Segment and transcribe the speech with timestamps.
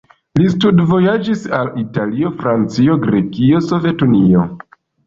[0.39, 4.53] Li studvojaĝis al Italio, Francio, Grekio, Sovetunio.